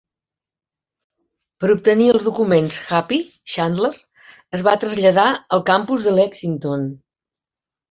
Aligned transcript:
Per 1.63 1.69
obtenir 1.73 2.07
els 2.13 2.25
documents 2.29 2.79
"Happy" 2.97 3.21
Chandler 3.57 3.93
es 4.59 4.65
va 4.71 4.75
traslladar 4.87 5.29
al 5.59 5.65
campus 5.71 6.09
de 6.11 6.19
Lexington. 6.19 6.91